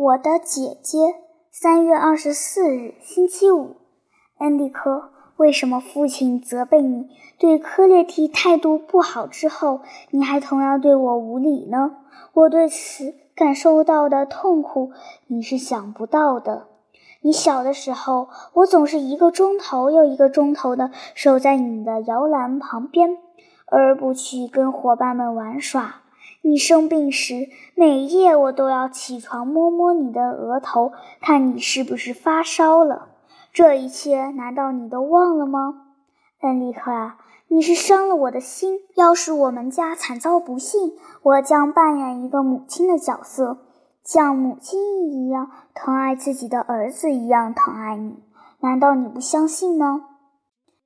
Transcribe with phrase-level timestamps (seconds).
[0.00, 1.16] 我的姐姐，
[1.50, 3.78] 三月二十四日，星期五。
[4.38, 9.80] 恩利科，为什么父亲责备你对科列蒂态度不好之后，
[10.10, 11.96] 你还同样对我无礼呢？
[12.32, 14.92] 我对此感受到的痛苦，
[15.26, 16.68] 你是想不到的。
[17.22, 23.18] 你小的时候，我总是一个钟头又一个钟头的守在你的摇篮旁边，
[23.66, 26.02] 而不去跟伙伴们玩耍。
[26.42, 33.08] 你生病时，每夜我都要起床摸摸你的额头，看你是不是发烧了。
[33.52, 35.74] 这一切难道你都忘了吗，
[36.42, 37.18] 恩利克啊？
[37.48, 38.78] 你是伤了我的心。
[38.94, 43.58] 要是我们家惨遭不幸，我将扮演一个母亲的角色，
[44.04, 48.22] 像母亲一样疼爱自己的儿子一样疼爱你。
[48.60, 50.04] 难道你不相信吗？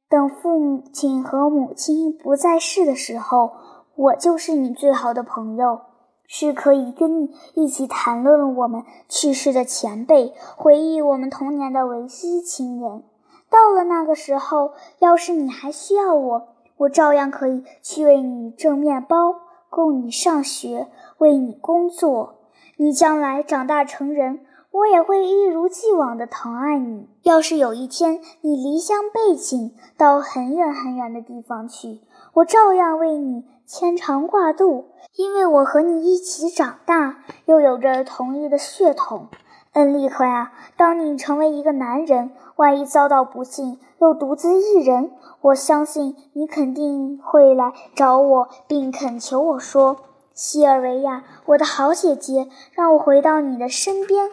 [0.09, 3.53] 等父亲和母亲不在世的时候。
[3.95, 5.81] 我就是你最好的朋友，
[6.27, 13.03] 是可以跟你一起谈论我们去世的前辈，回忆我们童年的维系亲人。
[13.51, 19.34] 到了那个时候，要是你还需要我，我照样可以去为你挣面包，
[19.69, 22.37] 供你上学，为你工作。
[22.79, 24.41] 你将来长大成人，
[24.71, 27.11] 我也会一如既往地疼爱你。
[27.25, 32.01] 要是有一天你离乡背井，到很远很远的地方去，
[32.33, 33.45] 我照样为你。
[33.75, 39.28] 牵肠挂肚，因为我和你一起长大，又有着同一的血统。
[39.73, 49.97] 恩利克呀，当你成为一个男人，万一遭到不幸，又独自一人，我相信你肯定会来找我，并恳求我说
[50.37, 54.28] ：“西尔维亚，我的好姐姐，让我回到你的身边，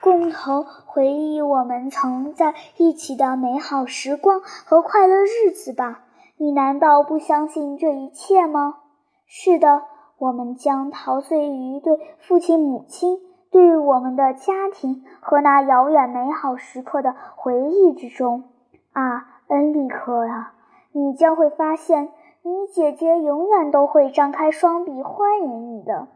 [0.00, 6.06] 共同回忆我们曾在一起的美好时光和快乐日子吧。”
[6.42, 8.76] 你难道不相信这一切吗？
[9.26, 9.82] 是的，
[10.16, 18.44] 我们将陶醉于对父亲、母亲、对我们的家庭和那遥远美好时刻的回忆之中。
[18.94, 20.54] 啊，恩利克啊，
[20.92, 22.08] 你将会发现，
[22.40, 26.08] 你姐姐永远都会张开双臂欢迎你的，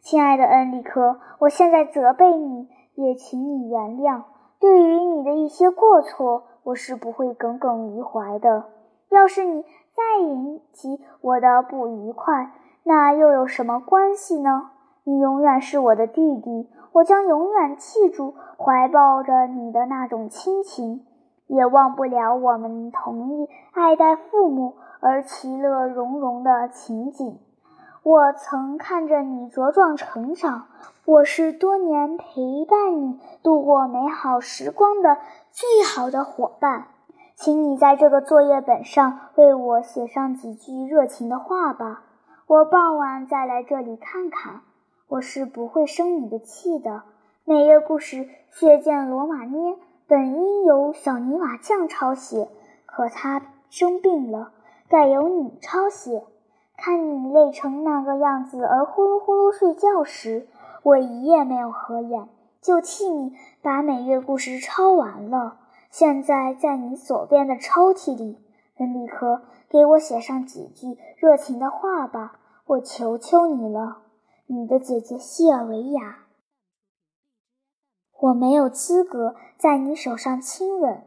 [0.00, 1.18] 亲爱的恩利克。
[1.40, 4.22] 我现在责备你，也请你原谅。
[4.60, 8.66] 对于你的一些过错，我是不会耿耿于怀的。
[9.14, 12.52] 要是你再引起我的不愉快，
[12.82, 14.70] 那又有什么关系呢？
[15.04, 21.06] 你永远是我的弟弟，我将永远记住怀抱着你的那种亲情，
[21.46, 27.38] 也忘不了我们同意爱戴父母而其乐融融的情景。
[28.02, 30.66] 我曾看着你茁壮成长，
[31.04, 35.18] 我是多年陪伴你度过美好时光的
[35.52, 36.88] 最好的伙伴。
[37.36, 42.04] 请你在这个作业本上为我写上几句热情的话吧。
[42.46, 44.60] 我傍晚再来这里看看。
[45.08, 47.02] 我是不会生你的气的。
[47.44, 48.16] 每页故事
[48.50, 49.72] 《血溅罗马涅》
[50.06, 52.48] 本应由小泥瓦匠抄写，
[52.86, 54.52] 可他生病了，
[54.88, 56.24] 改由你抄写。
[56.76, 60.46] 看你累成那个样子而呼噜呼噜睡觉时，
[60.82, 62.28] 我一夜没有合眼，
[62.60, 65.56] 就替你把每月故事抄完了。
[65.96, 68.36] 现在在你左边的抽屉里，
[68.78, 73.98] 恩里克，给我写上几句热情的话吧，我求求你了。
[74.46, 76.24] 你的姐姐西尔维亚。
[78.22, 81.04] 我没有资格在你手上亲吻，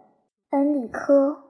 [0.52, 1.47] 恩里科。